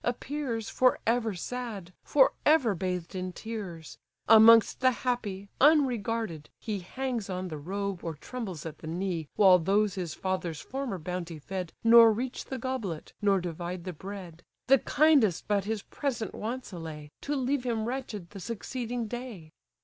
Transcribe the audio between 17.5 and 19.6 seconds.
him wretched the succeeding day.